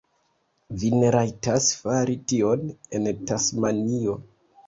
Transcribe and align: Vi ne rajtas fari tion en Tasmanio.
Vi 0.83 0.87
ne 1.01 1.11
rajtas 1.15 1.67
fari 1.81 2.17
tion 2.31 2.65
en 3.01 3.11
Tasmanio. 3.33 4.19